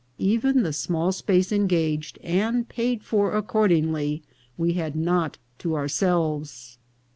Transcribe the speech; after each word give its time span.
Even 0.17 0.63
the 0.63 0.73
small 0.73 1.13
place 1.13 1.51
engaged, 1.51 2.17
and 2.23 2.67
paid 2.67 3.03
for 3.03 3.35
accordingly, 3.37 4.23
we 4.57 4.73
had 4.73 4.95
not 4.95 5.37
to 5.59 5.75
ourselves. 5.75 6.79